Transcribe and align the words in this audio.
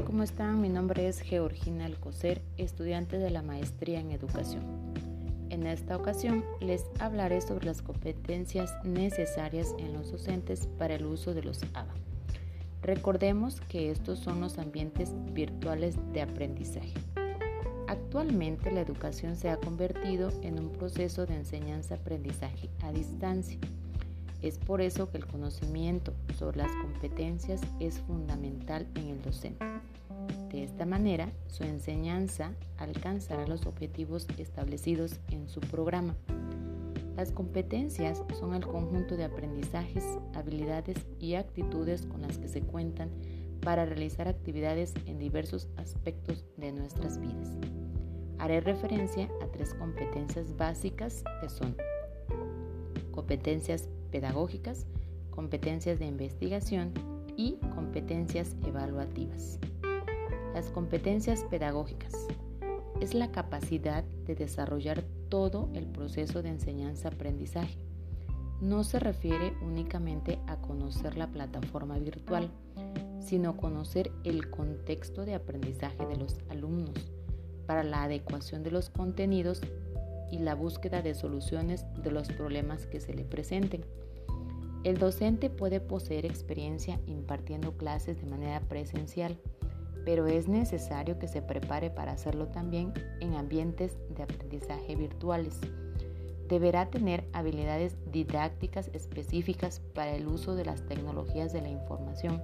¿Cómo 0.00 0.22
están? 0.22 0.62
Mi 0.62 0.70
nombre 0.70 1.06
es 1.06 1.20
Georgina 1.20 1.84
Alcocer, 1.84 2.40
estudiante 2.56 3.18
de 3.18 3.28
la 3.28 3.42
Maestría 3.42 4.00
en 4.00 4.10
Educación. 4.10 4.62
En 5.50 5.66
esta 5.66 5.98
ocasión 5.98 6.42
les 6.60 6.86
hablaré 6.98 7.42
sobre 7.42 7.66
las 7.66 7.82
competencias 7.82 8.72
necesarias 8.84 9.74
en 9.78 9.92
los 9.92 10.10
docentes 10.10 10.66
para 10.78 10.94
el 10.94 11.04
uso 11.04 11.34
de 11.34 11.42
los 11.42 11.62
ABA. 11.74 11.92
Recordemos 12.80 13.60
que 13.68 13.90
estos 13.90 14.18
son 14.18 14.40
los 14.40 14.56
ambientes 14.56 15.12
virtuales 15.34 15.96
de 16.14 16.22
aprendizaje. 16.22 16.94
Actualmente 17.86 18.72
la 18.72 18.80
educación 18.80 19.36
se 19.36 19.50
ha 19.50 19.58
convertido 19.58 20.30
en 20.40 20.58
un 20.58 20.70
proceso 20.72 21.26
de 21.26 21.36
enseñanza-aprendizaje 21.36 22.70
a 22.82 22.92
distancia 22.92 23.58
es 24.42 24.58
por 24.58 24.80
eso 24.80 25.08
que 25.10 25.18
el 25.18 25.26
conocimiento 25.26 26.12
sobre 26.36 26.58
las 26.58 26.72
competencias 26.72 27.60
es 27.80 28.00
fundamental 28.00 28.86
en 28.96 29.08
el 29.08 29.22
docente. 29.22 29.64
De 30.50 30.64
esta 30.64 30.84
manera, 30.84 31.32
su 31.46 31.64
enseñanza 31.64 32.52
alcanzará 32.76 33.46
los 33.46 33.66
objetivos 33.66 34.26
establecidos 34.36 35.20
en 35.30 35.48
su 35.48 35.60
programa. 35.60 36.14
Las 37.16 37.30
competencias 37.30 38.22
son 38.38 38.54
el 38.54 38.66
conjunto 38.66 39.16
de 39.16 39.24
aprendizajes, 39.24 40.04
habilidades 40.34 40.98
y 41.18 41.34
actitudes 41.34 42.06
con 42.06 42.22
las 42.22 42.38
que 42.38 42.48
se 42.48 42.62
cuentan 42.62 43.10
para 43.60 43.86
realizar 43.86 44.28
actividades 44.28 44.92
en 45.06 45.18
diversos 45.18 45.68
aspectos 45.76 46.44
de 46.56 46.72
nuestras 46.72 47.20
vidas. 47.20 47.56
Haré 48.38 48.60
referencia 48.60 49.28
a 49.40 49.46
tres 49.46 49.72
competencias 49.74 50.56
básicas 50.56 51.22
que 51.40 51.48
son 51.48 51.76
competencias 53.12 53.88
pedagógicas, 54.10 54.86
competencias 55.30 55.98
de 55.98 56.06
investigación 56.06 56.92
y 57.36 57.56
competencias 57.74 58.56
evaluativas. 58.66 59.58
Las 60.54 60.70
competencias 60.70 61.44
pedagógicas 61.44 62.12
es 63.00 63.14
la 63.14 63.32
capacidad 63.32 64.04
de 64.26 64.34
desarrollar 64.34 65.02
todo 65.28 65.68
el 65.74 65.86
proceso 65.86 66.42
de 66.42 66.50
enseñanza-aprendizaje. 66.50 67.78
No 68.60 68.84
se 68.84 69.00
refiere 69.00 69.54
únicamente 69.62 70.38
a 70.46 70.56
conocer 70.60 71.16
la 71.16 71.26
plataforma 71.26 71.98
virtual, 71.98 72.50
sino 73.20 73.56
conocer 73.56 74.12
el 74.24 74.50
contexto 74.50 75.24
de 75.24 75.34
aprendizaje 75.34 76.06
de 76.06 76.16
los 76.16 76.38
alumnos 76.48 77.12
para 77.66 77.82
la 77.82 78.02
adecuación 78.04 78.62
de 78.62 78.70
los 78.70 78.90
contenidos 78.90 79.62
y 80.32 80.38
la 80.38 80.56
búsqueda 80.56 81.02
de 81.02 81.14
soluciones 81.14 81.84
de 82.02 82.10
los 82.10 82.28
problemas 82.28 82.86
que 82.86 83.00
se 83.00 83.14
le 83.14 83.22
presenten. 83.24 83.84
El 84.82 84.98
docente 84.98 85.50
puede 85.50 85.78
poseer 85.78 86.26
experiencia 86.26 86.98
impartiendo 87.06 87.76
clases 87.76 88.18
de 88.20 88.26
manera 88.26 88.60
presencial, 88.60 89.38
pero 90.04 90.26
es 90.26 90.48
necesario 90.48 91.18
que 91.20 91.28
se 91.28 91.42
prepare 91.42 91.90
para 91.90 92.12
hacerlo 92.12 92.48
también 92.48 92.92
en 93.20 93.34
ambientes 93.34 93.96
de 94.16 94.24
aprendizaje 94.24 94.96
virtuales. 94.96 95.60
Deberá 96.48 96.90
tener 96.90 97.24
habilidades 97.32 97.96
didácticas 98.10 98.90
específicas 98.94 99.80
para 99.94 100.16
el 100.16 100.26
uso 100.26 100.56
de 100.56 100.64
las 100.64 100.84
tecnologías 100.86 101.52
de 101.52 101.60
la 101.60 101.68
información 101.68 102.42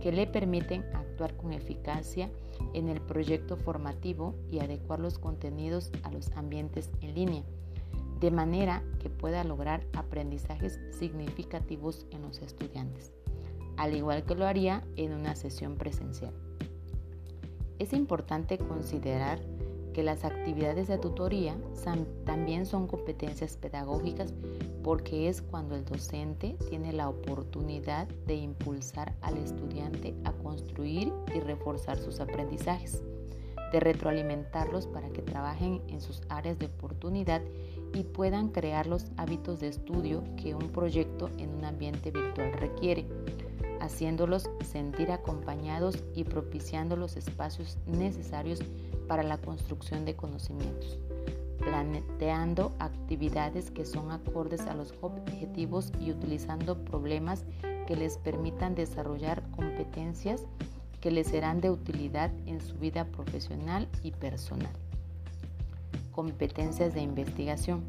que 0.00 0.12
le 0.12 0.26
permiten 0.26 0.84
actuar 0.94 1.36
con 1.36 1.52
eficacia 1.52 2.30
en 2.74 2.88
el 2.88 3.00
proyecto 3.00 3.56
formativo 3.56 4.34
y 4.50 4.60
adecuar 4.60 5.00
los 5.00 5.18
contenidos 5.18 5.90
a 6.02 6.10
los 6.10 6.30
ambientes 6.32 6.90
en 7.00 7.14
línea, 7.14 7.42
de 8.20 8.30
manera 8.30 8.82
que 9.00 9.10
pueda 9.10 9.44
lograr 9.44 9.86
aprendizajes 9.94 10.78
significativos 10.98 12.06
en 12.10 12.22
los 12.22 12.38
estudiantes, 12.40 13.12
al 13.76 13.96
igual 13.96 14.24
que 14.24 14.34
lo 14.34 14.46
haría 14.46 14.84
en 14.96 15.12
una 15.12 15.36
sesión 15.36 15.76
presencial. 15.76 16.34
Es 17.78 17.94
importante 17.94 18.58
considerar 18.58 19.40
que 19.92 20.02
las 20.02 20.24
actividades 20.24 20.88
de 20.88 20.98
tutoría 20.98 21.56
también 22.24 22.66
son 22.66 22.86
competencias 22.86 23.56
pedagógicas 23.56 24.32
porque 24.82 25.28
es 25.28 25.42
cuando 25.42 25.74
el 25.74 25.84
docente 25.84 26.56
tiene 26.68 26.92
la 26.92 27.08
oportunidad 27.08 28.08
de 28.26 28.36
impulsar 28.36 29.14
al 29.20 29.36
estudiante 29.36 30.14
a 30.24 30.32
construir 30.32 31.12
y 31.34 31.40
reforzar 31.40 31.98
sus 31.98 32.20
aprendizajes, 32.20 33.02
de 33.72 33.80
retroalimentarlos 33.80 34.86
para 34.86 35.10
que 35.10 35.22
trabajen 35.22 35.82
en 35.88 36.00
sus 36.00 36.22
áreas 36.28 36.58
de 36.58 36.66
oportunidad 36.66 37.42
y 37.92 38.04
puedan 38.04 38.48
crear 38.48 38.86
los 38.86 39.06
hábitos 39.16 39.60
de 39.60 39.68
estudio 39.68 40.22
que 40.36 40.54
un 40.54 40.70
proyecto 40.70 41.28
en 41.38 41.50
un 41.50 41.64
ambiente 41.64 42.10
virtual 42.10 42.52
requiere 42.54 43.06
haciéndolos 43.80 44.50
sentir 44.64 45.10
acompañados 45.10 46.04
y 46.14 46.24
propiciando 46.24 46.96
los 46.96 47.16
espacios 47.16 47.78
necesarios 47.86 48.60
para 49.10 49.24
la 49.24 49.38
construcción 49.38 50.04
de 50.04 50.14
conocimientos, 50.14 50.96
planteando 51.58 52.72
actividades 52.78 53.72
que 53.72 53.84
son 53.84 54.12
acordes 54.12 54.60
a 54.68 54.74
los 54.74 54.94
objetivos 55.00 55.92
y 55.98 56.12
utilizando 56.12 56.78
problemas 56.84 57.42
que 57.88 57.96
les 57.96 58.18
permitan 58.18 58.76
desarrollar 58.76 59.42
competencias 59.50 60.44
que 61.00 61.10
les 61.10 61.26
serán 61.26 61.60
de 61.60 61.70
utilidad 61.70 62.30
en 62.46 62.60
su 62.60 62.76
vida 62.76 63.04
profesional 63.04 63.88
y 64.04 64.12
personal. 64.12 64.70
Competencias 66.12 66.94
de 66.94 67.00
investigación. 67.00 67.82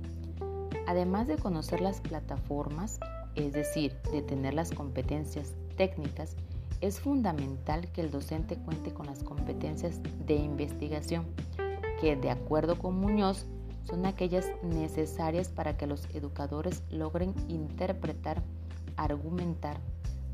Además 0.88 1.28
de 1.28 1.38
conocer 1.38 1.82
las 1.82 2.02
plataformas, 2.02 3.00
es 3.36 3.54
decir, 3.54 3.96
de 4.12 4.24
tener 4.24 4.56
las 4.56 4.72
competencias 4.72 5.54
técnicas, 5.78 6.36
es 6.82 7.00
fundamental 7.00 7.92
que 7.92 8.02
el 8.02 8.12
docente 8.12 8.58
cuente 8.58 8.94
con 8.94 9.06
las 9.06 9.24
competencias 9.24 10.02
de 10.26 10.36
investigación, 10.36 11.26
que 12.00 12.16
de 12.16 12.32
acuerdo 12.32 12.78
con 12.78 13.00
Muñoz 13.00 13.46
son 13.84 14.06
aquellas 14.06 14.48
necesarias 14.64 15.50
para 15.50 15.78
que 15.78 15.88
los 15.88 16.08
educadores 16.14 16.84
logren 16.90 17.34
interpretar, 17.48 18.42
argumentar, 18.98 19.78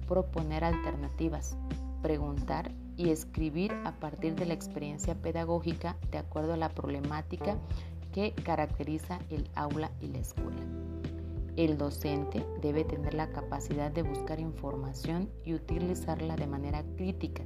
proponer 0.07 0.63
alternativas, 0.63 1.57
preguntar 2.01 2.71
y 2.95 3.09
escribir 3.09 3.73
a 3.85 3.91
partir 3.99 4.35
de 4.35 4.45
la 4.45 4.53
experiencia 4.53 5.15
pedagógica 5.15 5.97
de 6.11 6.17
acuerdo 6.17 6.53
a 6.53 6.57
la 6.57 6.69
problemática 6.69 7.57
que 8.13 8.33
caracteriza 8.33 9.19
el 9.29 9.49
aula 9.53 9.91
y 10.01 10.07
la 10.07 10.19
escuela. 10.19 10.66
El 11.57 11.79
docente 11.79 12.45
debe 12.61 12.83
tener 12.83 13.15
la 13.15 13.31
capacidad 13.31 13.89
de 13.89 14.03
buscar 14.03 14.39
información 14.39 15.27
y 15.43 15.55
utilizarla 15.55 16.35
de 16.35 16.45
manera 16.45 16.83
crítica, 16.95 17.41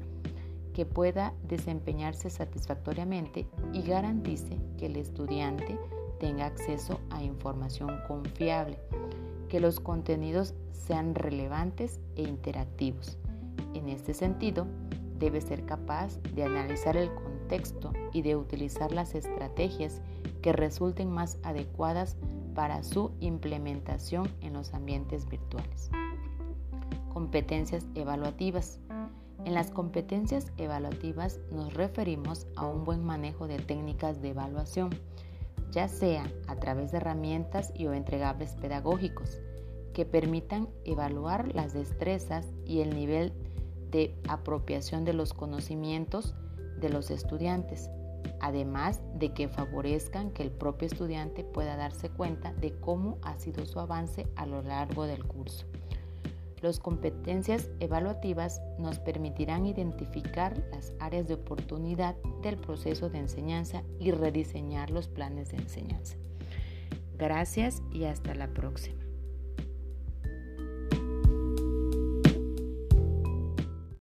que 0.73 0.85
pueda 0.85 1.33
desempeñarse 1.47 2.29
satisfactoriamente 2.29 3.47
y 3.71 3.83
garantice 3.83 4.57
que 4.77 4.87
el 4.87 4.97
estudiante 4.97 5.79
tenga 6.19 6.45
acceso 6.45 6.99
a 7.09 7.23
información 7.23 8.01
confiable, 8.05 8.77
que 9.47 9.61
los 9.61 9.79
contenidos 9.79 10.55
sean 10.73 11.15
relevantes 11.15 12.01
e 12.17 12.23
interactivos. 12.23 13.17
En 13.73 13.87
este 13.87 14.13
sentido, 14.13 14.67
debe 15.19 15.39
ser 15.39 15.65
capaz 15.65 16.21
de 16.35 16.43
analizar 16.43 16.97
el 16.97 17.09
contexto 17.51 17.91
y 18.13 18.21
de 18.21 18.37
utilizar 18.37 18.93
las 18.93 19.13
estrategias 19.13 20.01
que 20.41 20.53
resulten 20.53 21.11
más 21.11 21.37
adecuadas 21.43 22.15
para 22.55 22.81
su 22.81 23.11
implementación 23.19 24.29
en 24.39 24.53
los 24.53 24.73
ambientes 24.73 25.27
virtuales. 25.27 25.91
Competencias 27.13 27.85
evaluativas. 27.93 28.79
En 29.43 29.53
las 29.53 29.69
competencias 29.69 30.53
evaluativas 30.57 31.41
nos 31.51 31.73
referimos 31.73 32.47
a 32.55 32.65
un 32.67 32.85
buen 32.85 33.03
manejo 33.03 33.47
de 33.47 33.57
técnicas 33.57 34.21
de 34.21 34.29
evaluación, 34.29 34.89
ya 35.71 35.89
sea 35.89 36.31
a 36.47 36.55
través 36.55 36.91
de 36.91 36.99
herramientas 36.99 37.73
y 37.75 37.85
o 37.87 37.93
entregables 37.93 38.53
pedagógicos, 38.55 39.41
que 39.93 40.05
permitan 40.05 40.69
evaluar 40.85 41.53
las 41.53 41.73
destrezas 41.73 42.47
y 42.65 42.79
el 42.79 42.95
nivel 42.95 43.33
de 43.89 44.15
apropiación 44.29 45.03
de 45.03 45.11
los 45.11 45.33
conocimientos 45.33 46.33
de 46.81 46.89
los 46.89 47.11
estudiantes, 47.11 47.89
además 48.39 48.99
de 49.15 49.33
que 49.33 49.47
favorezcan 49.47 50.31
que 50.31 50.43
el 50.43 50.51
propio 50.51 50.87
estudiante 50.87 51.43
pueda 51.43 51.77
darse 51.77 52.09
cuenta 52.09 52.53
de 52.53 52.73
cómo 52.79 53.17
ha 53.21 53.37
sido 53.37 53.65
su 53.65 53.79
avance 53.79 54.27
a 54.35 54.45
lo 54.45 54.61
largo 54.61 55.05
del 55.05 55.23
curso. 55.23 55.65
Las 56.61 56.79
competencias 56.79 57.71
evaluativas 57.79 58.61
nos 58.77 58.99
permitirán 58.99 59.65
identificar 59.65 60.55
las 60.71 60.93
áreas 60.99 61.27
de 61.27 61.33
oportunidad 61.33 62.15
del 62.43 62.57
proceso 62.57 63.09
de 63.09 63.17
enseñanza 63.17 63.83
y 63.99 64.11
rediseñar 64.11 64.91
los 64.91 65.07
planes 65.07 65.49
de 65.49 65.57
enseñanza. 65.57 66.17
Gracias 67.17 67.81
y 67.91 68.03
hasta 68.03 68.35
la 68.35 68.47
próxima. 68.47 69.00